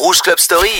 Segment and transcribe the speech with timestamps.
[0.00, 0.70] Rouge Club Story.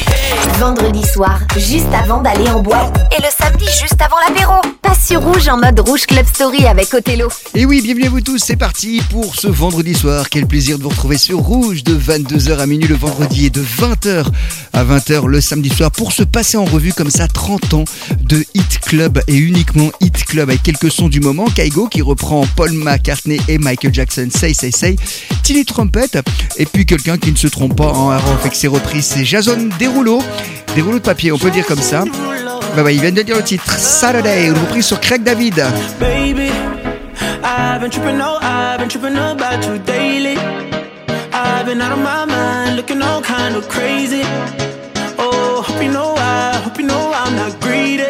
[0.60, 2.96] Vendredi soir, juste avant d'aller en boîte.
[3.18, 4.54] Et le samedi, juste avant l'apéro.
[4.80, 7.28] Passe sur Rouge en mode Rouge Club Story avec Othello.
[7.56, 10.28] Et oui, bienvenue à vous tous, c'est parti pour ce vendredi soir.
[10.30, 13.60] Quel plaisir de vous retrouver sur Rouge de 22h à minuit le vendredi et de
[13.60, 14.26] 20h
[14.72, 17.84] à 20h le samedi soir pour se passer en revue comme ça 30 ans
[18.20, 21.46] de Hit Club et uniquement Hit Club avec quelques sons du moment.
[21.46, 24.94] Kaigo qui reprend Paul McCartney et Michael Jackson Say Say Say.
[25.42, 26.22] Tilly Trumpet
[26.56, 30.22] et puis quelqu'un qui ne se trompe pas en avec ses reprises, c'est Jason Derulo.
[30.74, 32.04] Des rouleaux de papier, on peut dire comme ça.
[32.76, 35.54] Bah il vient de dire le titre Saturday, une reprise sur Craig David.
[35.98, 36.50] Baby,
[37.42, 40.36] I've been tripping, no, I've been tripping about you daily?
[41.32, 44.22] I've been out of my mind, looking all kind of crazy.
[45.18, 48.04] Oh, hope you know I, hope you know I'm not greedy.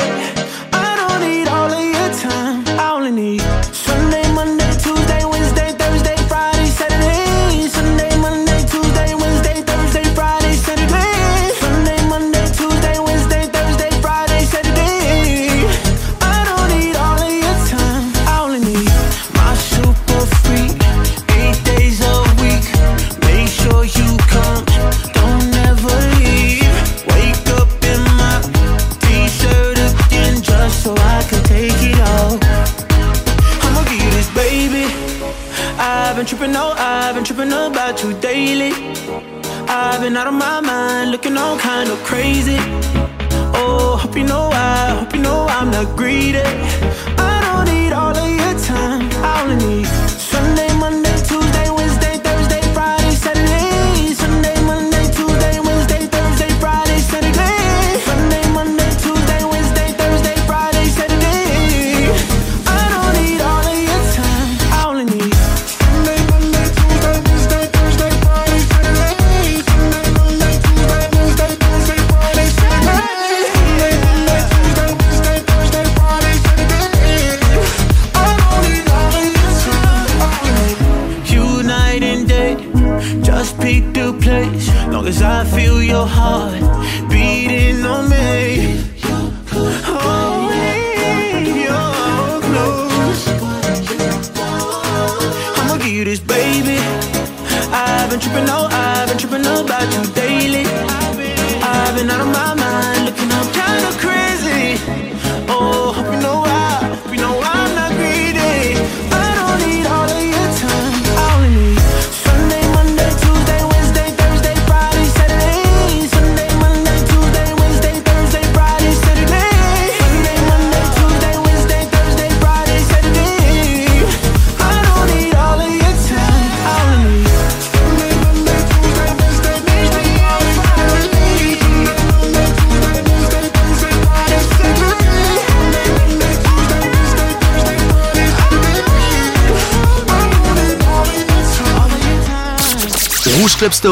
[36.18, 38.72] Been tripping, no, I've been tripping about you daily.
[39.68, 42.56] I've been out of my mind, looking all kind of crazy.
[43.54, 46.40] Oh, hope you know I, hope you know I'm not greedy.
[47.18, 49.97] I don't need all of your time, I only need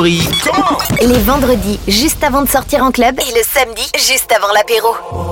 [0.05, 3.19] Les vendredis, juste avant de sortir en club.
[3.19, 5.26] Et le samedi, juste avant l'apéro.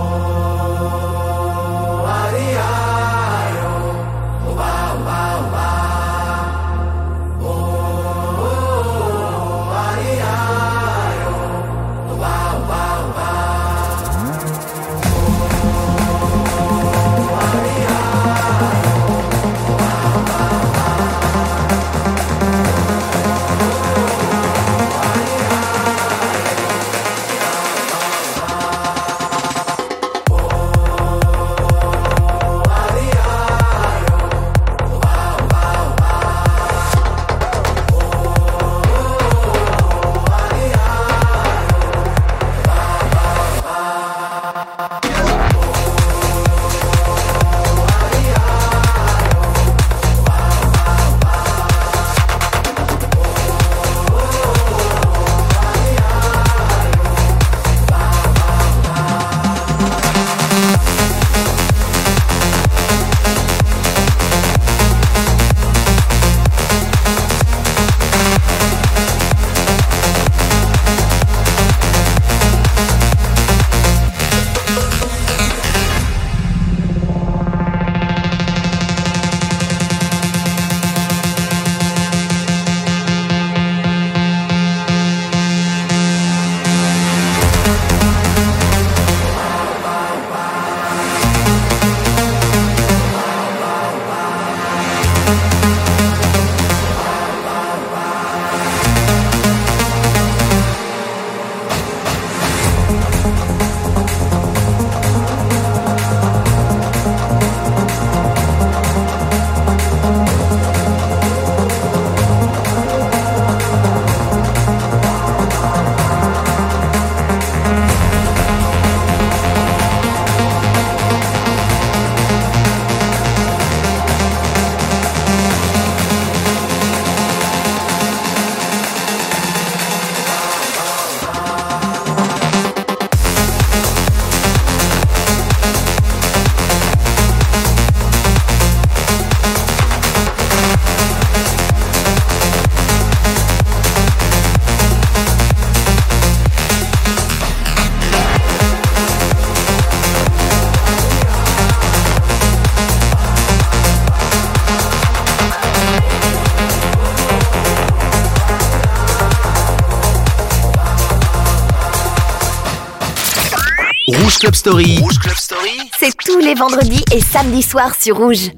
[165.98, 168.50] C'est tous les vendredis et samedis soirs sur Rouge.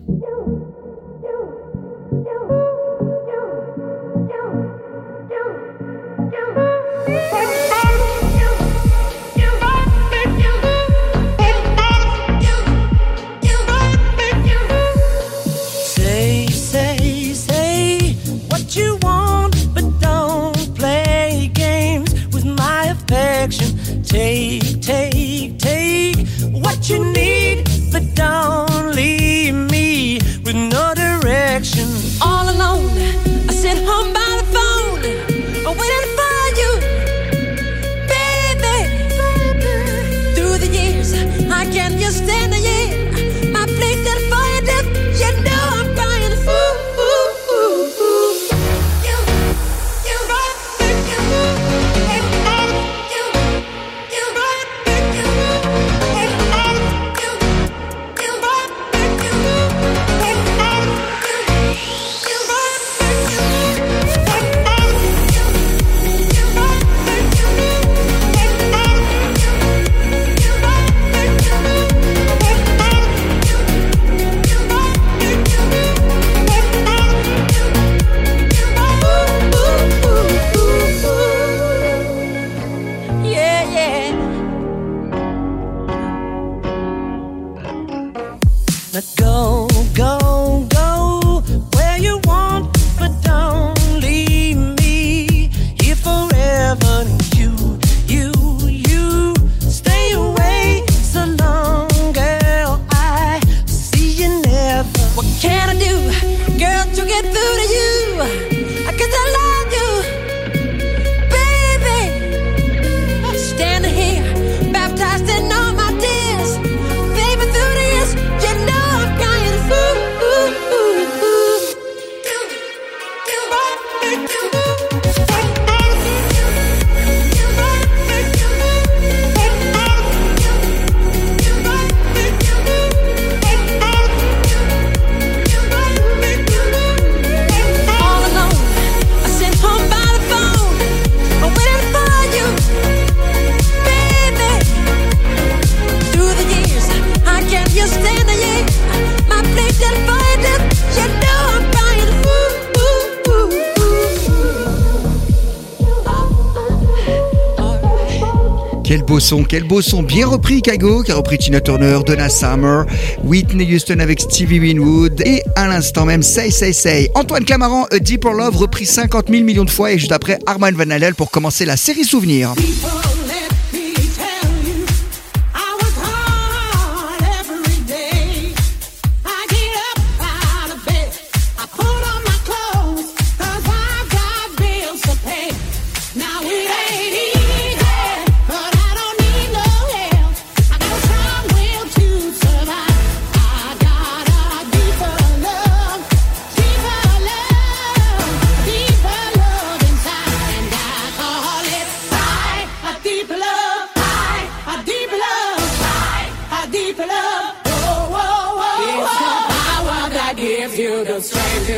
[159.48, 162.86] Quel beau son, bien repris Kago, qui a repris Tina Turner, Donna Summer,
[163.24, 167.10] Whitney Houston avec Stevie Winwood et à l'instant même Say Say Say.
[167.14, 170.70] Antoine Clamaran, A Deeper Love, repris 50 000 millions de fois et juste après Armand
[170.72, 172.54] Van Halen pour commencer la série Souvenirs.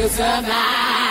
[0.08, 1.07] survive.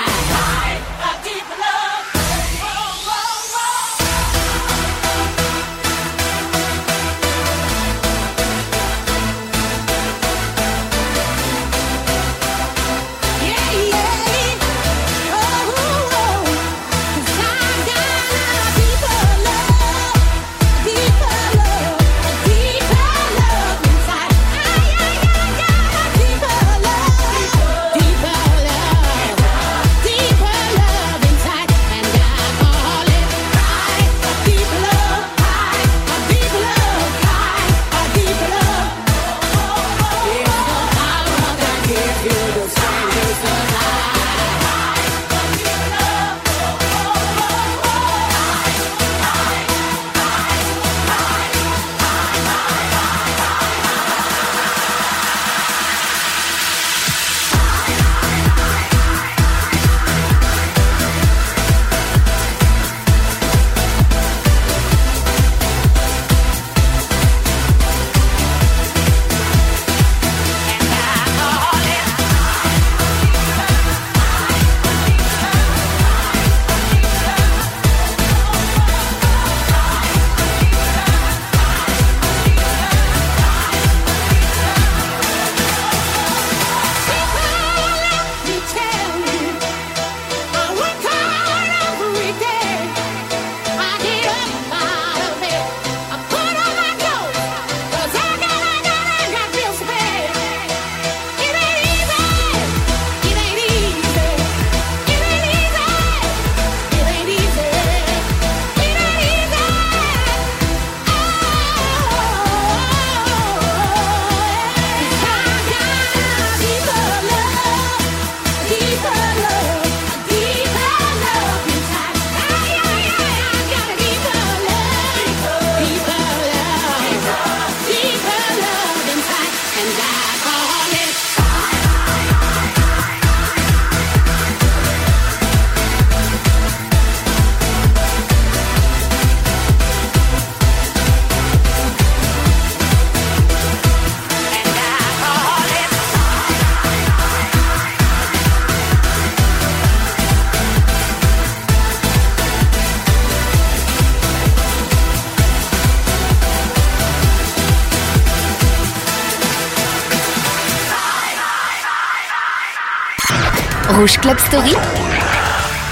[164.15, 164.73] Club Story.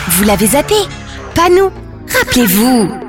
[0.08, 0.76] Vous l'avez zappé.
[1.36, 1.70] Pas nous.
[2.18, 3.05] Rappelez-vous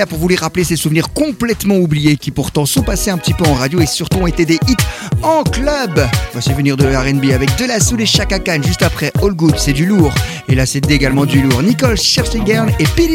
[0.00, 3.34] là pour vous les rappeler ces souvenirs complètement oubliés qui pourtant sont passés un petit
[3.34, 4.76] peu en radio et surtout ont été des hits
[5.22, 6.08] en club.
[6.32, 9.58] Voici venir de RB avec De La Soul et Chaka Khan juste après All Good,
[9.58, 10.14] c'est du lourd.
[10.48, 11.62] Et là c'est également du lourd.
[11.62, 13.10] Nicole Scherzinger et P.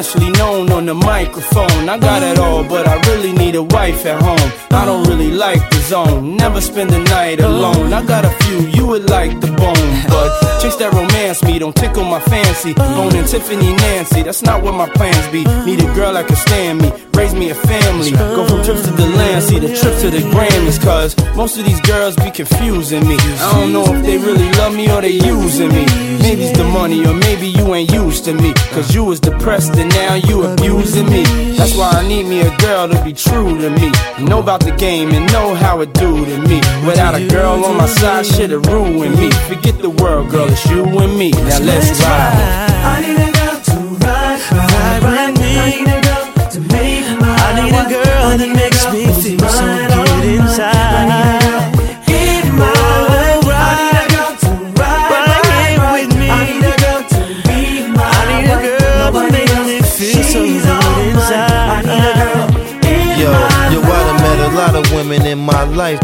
[0.00, 1.88] internationally known on the microphone.
[1.88, 4.52] I got it all, but I really need a wife at home.
[4.70, 7.92] I don't really like the zone, never spend the night alone.
[7.92, 11.74] I got a few you would like the bone, but chicks that romance me don't
[11.74, 12.74] tickle my fancy.
[12.74, 15.42] Bone and Tiffany Nancy, that's not what my plans be.
[15.66, 18.12] Need a girl that can stand me, raise me a family.
[18.12, 21.64] Go from trips to the land, see the trip to the Grammys, cause most of
[21.64, 23.16] these girls be confusing me.
[23.18, 25.86] I don't know if they really love me or they using me.
[26.22, 28.52] Maybe it's the money, or maybe you ain't used to me.
[28.74, 31.24] Cause you was depressed and now you abusing me.
[31.58, 33.90] That's why I need me a girl to be true to me.
[34.24, 36.60] Know about the game and know how it do to me.
[36.86, 39.30] Without a girl on my side, shit'll ruin me.
[39.48, 41.30] Forget the world, girl, it's you and me.
[41.30, 42.49] Now let's ride.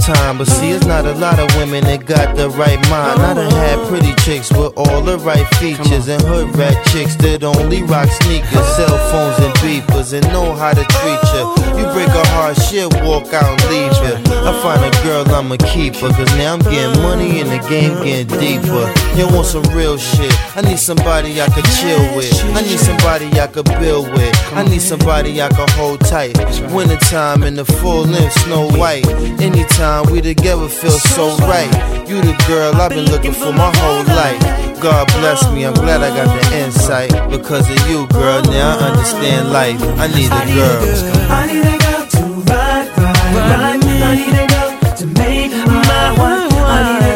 [0.07, 3.21] Lifetime, but see, it's not a lot of women that got the right mind.
[3.21, 7.45] I done had pretty chicks with all the right features, and hood rat chicks that
[7.45, 11.45] only rock sneakers, cell phones, and beepers, and know how to treat you.
[11.79, 14.15] You break a heart, shit, walk out and leave you.
[14.47, 17.95] I find a girl, I'ma keep her, cause now I'm getting money and the game
[18.03, 18.87] getting deeper.
[19.17, 20.33] You want some real shit?
[20.57, 22.33] I need somebody I could chill with.
[22.55, 24.35] I need somebody I could build with.
[24.53, 26.37] I need somebody I could hold tight.
[26.73, 29.07] Wintertime in the full length, snow white.
[29.41, 31.71] Anytime we together feel so right.
[32.09, 34.41] You the girl I've been looking for my whole life.
[34.81, 37.11] God bless me, I'm glad I got the insight.
[37.31, 39.81] Because of you, girl, now I understand life.
[39.99, 40.83] I need a girl.
[41.31, 43.61] I need a girl to ride, ride, ride.
[43.63, 46.53] I need a girl to make my wife.
[46.53, 47.16] I need a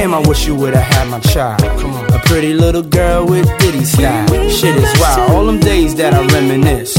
[0.00, 1.60] Damn, I wish you would've had my child.
[1.60, 4.26] A pretty little girl with ditty style.
[4.48, 5.30] Shit is wild.
[5.30, 6.96] All them days that I reminisce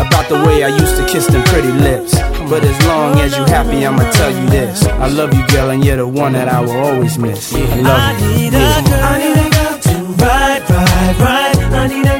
[0.00, 2.14] about the way I used to kiss them pretty lips.
[2.48, 4.82] But as long as you happy, I'ma tell you this.
[4.86, 7.52] I love you, girl, and you're the one that I will always miss.
[7.54, 8.28] I I love you.
[8.38, 11.58] need a girl, I need a girl to ride, ride, ride.
[11.74, 12.17] I need a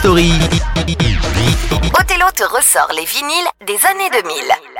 [0.00, 0.32] Story.
[2.40, 4.79] Te ressort les vinyles des années 2000.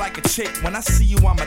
[0.00, 0.48] Like a chick.
[0.62, 1.44] When I see you, I'ma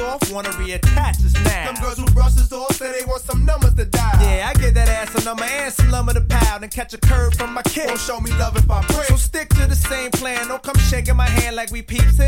[0.00, 1.66] off, wanna reattach us now.
[1.66, 4.18] Some girls who brush us off say they want some numbers to die.
[4.20, 6.98] Yeah, I get that ass a number and some lumber to pound and catch a
[6.98, 7.86] curve from my kid.
[7.86, 9.06] Won't show me love if I break.
[9.06, 10.48] So stick to the same plan.
[10.48, 12.18] Don't come shaking my hand like we peeps.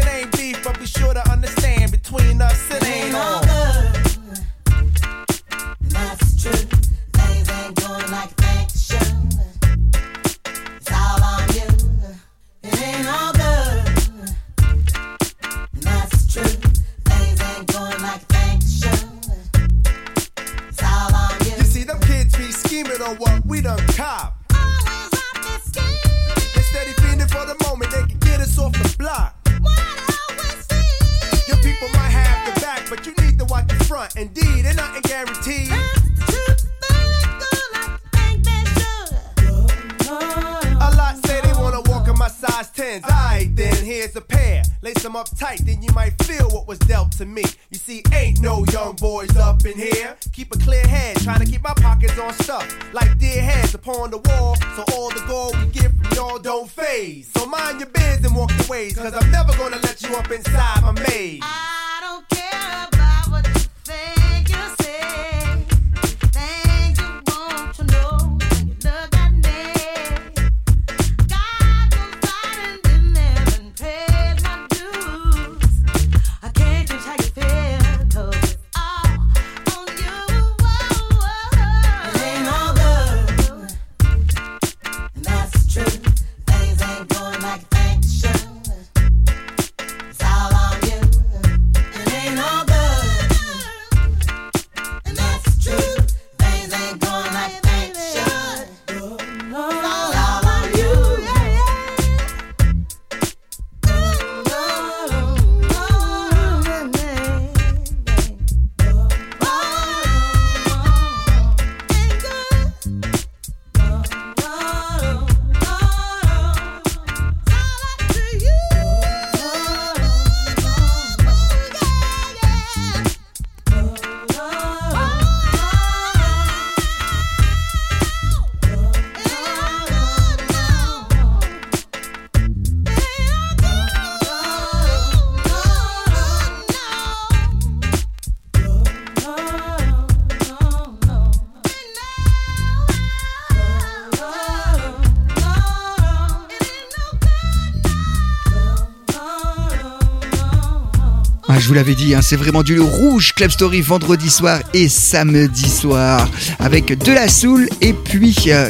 [151.71, 156.29] vous l'avais dit, hein, c'est vraiment du rouge Club Story vendredi soir et samedi soir
[156.59, 158.69] avec de la soul et puis euh,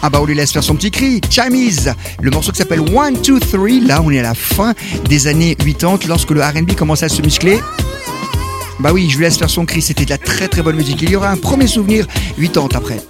[0.00, 3.20] Ah bah on lui laisse faire son petit cri, Chamise Le morceau qui s'appelle One,
[3.20, 4.72] Two, Three, là on est à la fin
[5.06, 7.60] des années 80 lorsque le RB commençait à se muscler.
[8.80, 11.02] Bah oui, je lui laisse faire son cri, c'était de la très très bonne musique.
[11.02, 12.06] Il y aura un premier souvenir
[12.40, 13.02] 80 après.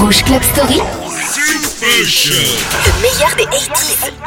[0.00, 0.80] Rouge Club Story.
[1.80, 4.17] Le meilleur des 80s.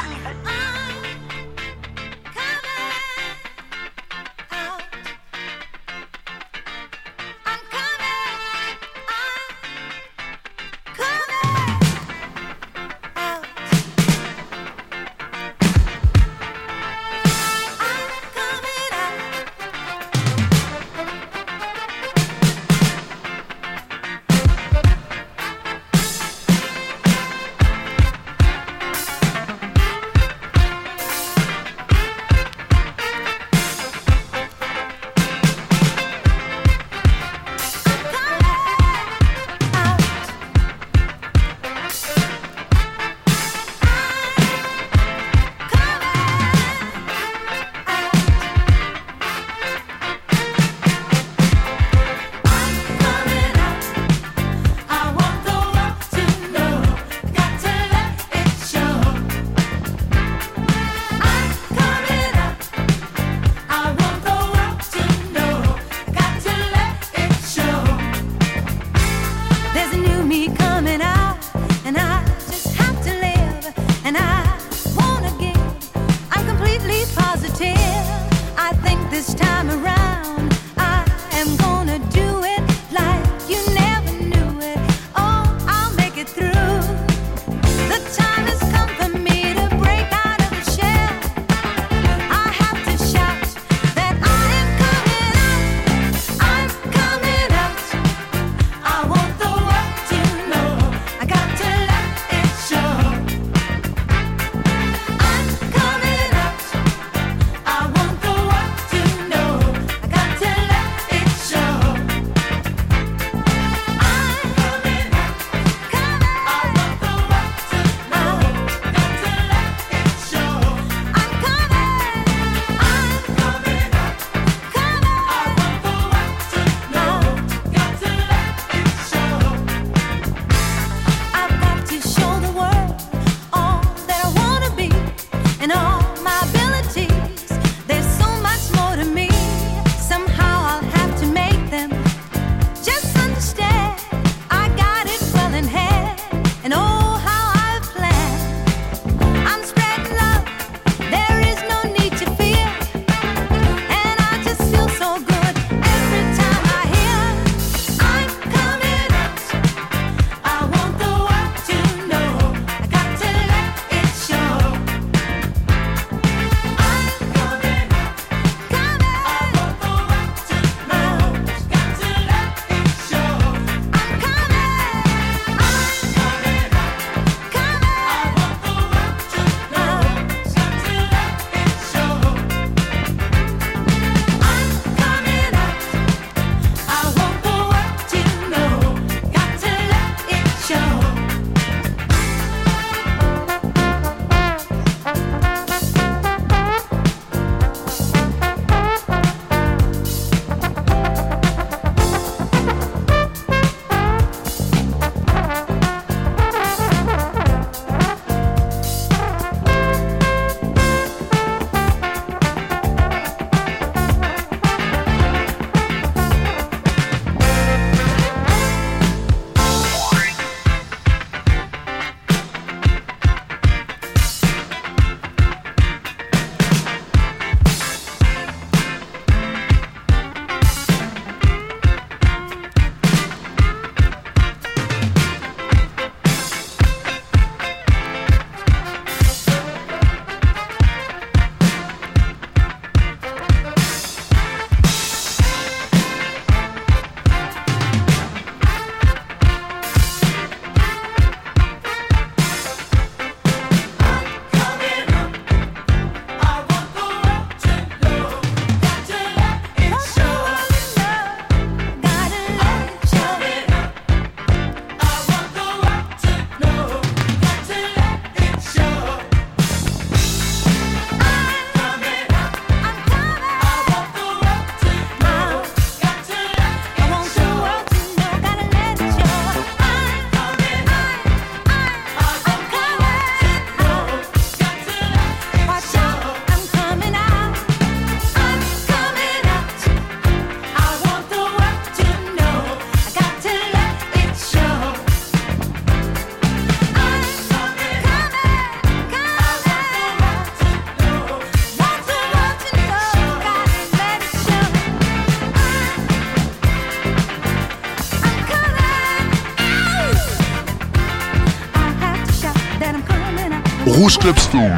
[314.11, 314.71] Rouge Club Story.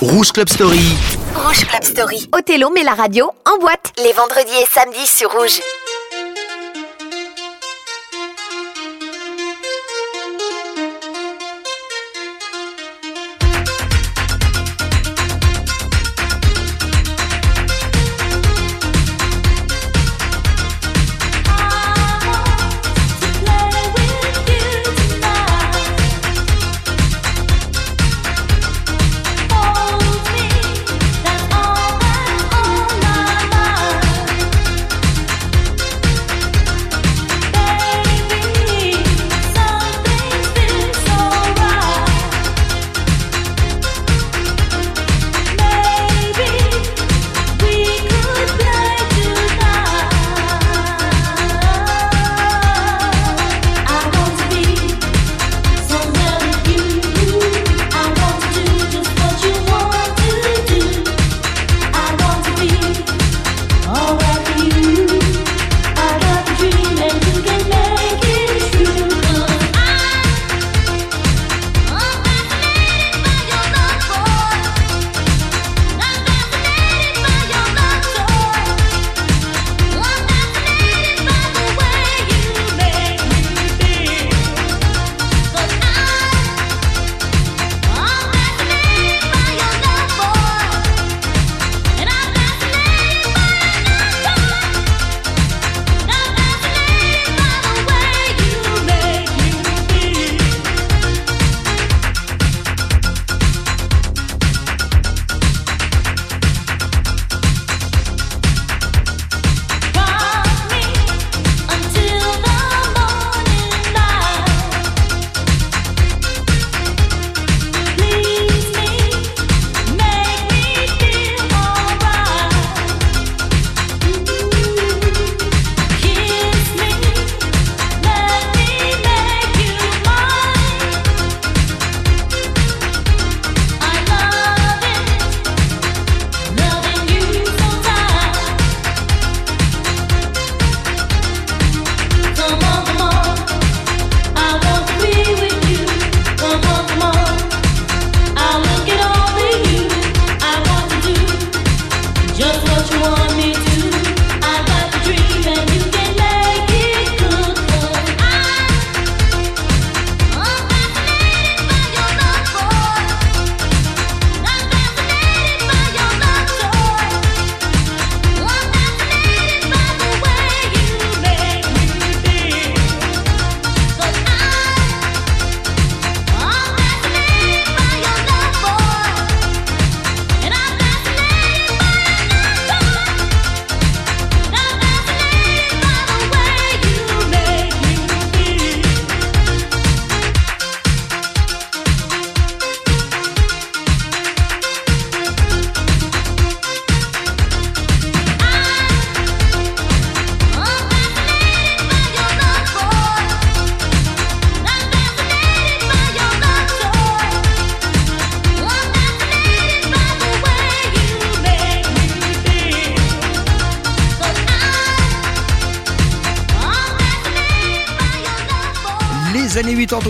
[0.00, 0.96] Rouge Club Story.
[1.34, 2.28] Rouge Club Story.
[2.32, 5.60] Othello met la radio en boîte les vendredis et samedis sur Rouge.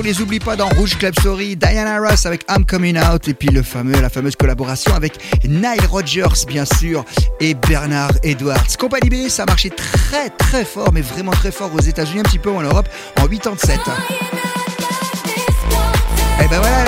[0.07, 1.57] Les oublie pas dans Rouge Club Story.
[1.57, 5.85] Diana Ross avec I'm Coming Out et puis le fameux, la fameuse collaboration avec Nile
[5.91, 7.05] Rodgers, bien sûr,
[7.41, 8.77] et Bernard Edwards.
[8.79, 12.23] Compagnie B, ça a marché très très fort, mais vraiment très fort aux États-Unis, un
[12.23, 12.89] petit peu en Europe,
[13.21, 13.81] en 87.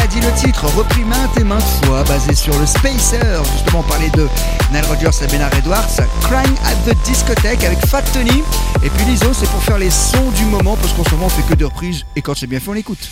[0.09, 3.42] Dit le titre, repris maintes et maintes fois, basé sur le Spacer.
[3.52, 4.26] Justement, parlait de
[4.72, 5.88] Nile Rodgers et Bernard Edwards.
[6.22, 8.42] Crying at the Discotheque avec Fat Tony.
[8.82, 11.28] Et puis l'ISO, c'est pour faire les sons du moment, parce qu'en ce moment, on
[11.28, 12.04] fait que de reprises.
[12.16, 13.09] Et quand c'est bien fait, on l'écoute.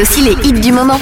[0.00, 0.98] aussi les hits du moment.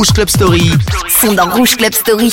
[0.00, 0.70] Rouge Club Story
[1.20, 2.32] sont dans Rouge Club Story.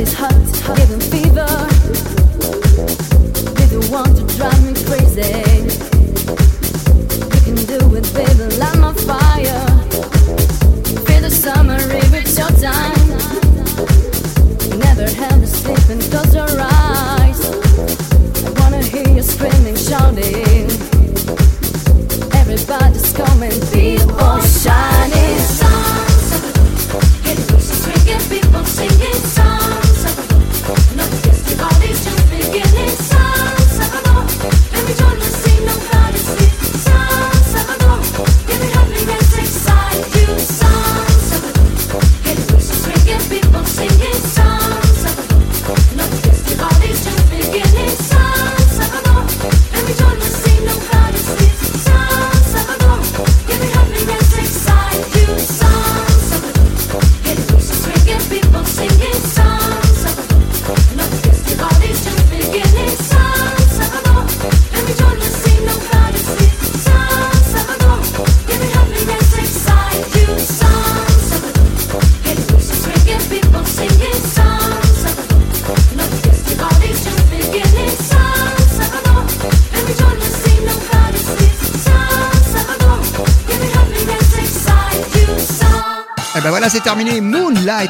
[0.00, 1.27] It's hot, giving feet.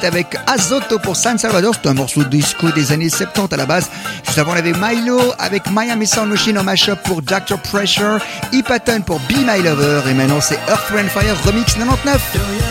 [0.05, 1.74] Avec Azoto pour San Salvador.
[1.74, 3.90] C'est un morceau de disco des années 70 à la base.
[4.24, 6.32] Juste avant, on avait Milo avec Miami Sound
[6.64, 7.59] mashup pour Dr.
[7.59, 8.18] Pressure,
[8.55, 10.03] E-Pattern pour Be My Lover.
[10.09, 12.68] Et maintenant, c'est Earth, Fire Remix 99.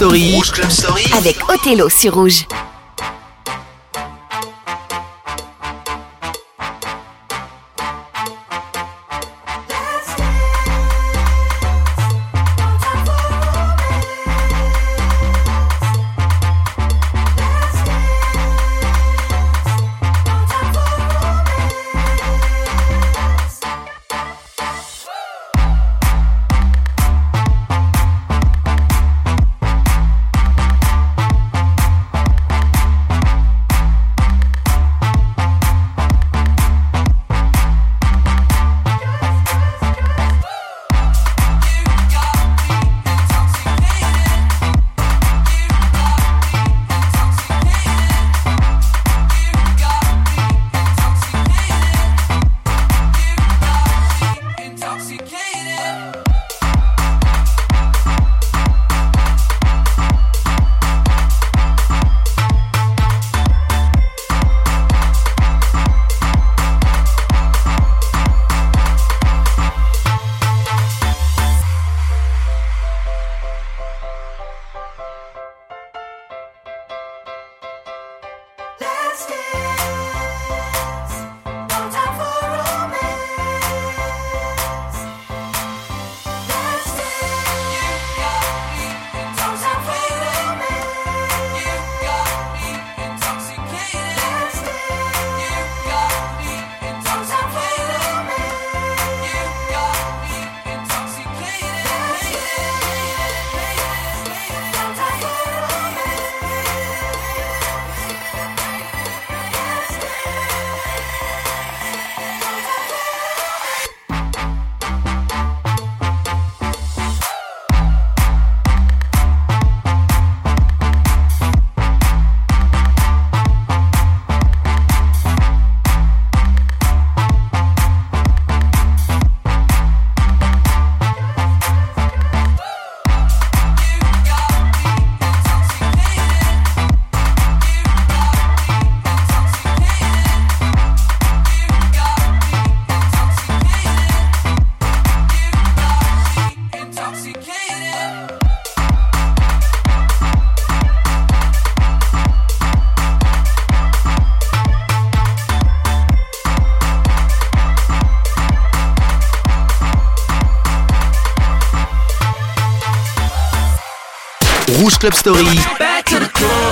[0.00, 0.32] Story.
[0.34, 1.04] Rouge Club Story.
[1.14, 2.46] Avec Othello sur Rouge.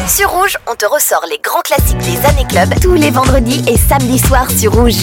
[0.09, 3.77] Sur Rouge, on te ressort les grands classiques des années club tous les vendredis et
[3.77, 4.97] samedis soirs sur Rouge.